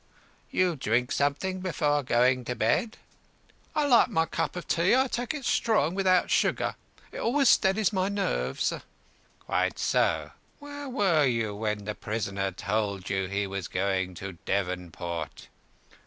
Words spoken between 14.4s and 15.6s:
Devonport?"